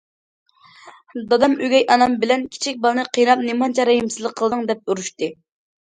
[1.33, 5.35] دادام ئۆگەي ئانام بىلەن‹‹ كىچىك بالىنى قىيناپ نېمانچە رەھىمسىزلىك قىلدىڭ›› دەپ ئۇرۇشتى.